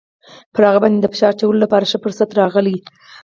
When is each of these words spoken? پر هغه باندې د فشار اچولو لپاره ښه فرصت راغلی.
پر 0.53 0.63
هغه 0.69 0.79
باندې 0.83 0.99
د 1.01 1.07
فشار 1.13 1.31
اچولو 1.35 1.63
لپاره 1.63 1.89
ښه 1.91 1.97
فرصت 2.03 2.29
راغلی. 2.39 2.77